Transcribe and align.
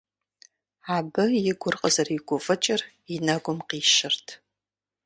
Абы 0.95 1.25
и 1.49 1.53
гур 1.59 1.75
къызэригуфӀыкӀыр 1.81 2.81
и 3.13 3.15
нэгум 3.25 3.59
къищырт. 3.69 4.25